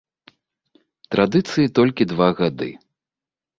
Традыцыі 1.17 1.71
толькі 1.81 2.09
два 2.15 2.29
гады. 2.43 2.69